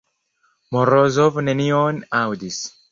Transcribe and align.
Morozov 0.77 1.39
nenion 1.51 2.05
aŭdis. 2.25 2.63